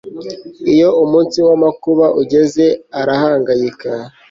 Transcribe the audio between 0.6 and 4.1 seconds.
iyo umunsi w'amakuba ugeze, arahangayika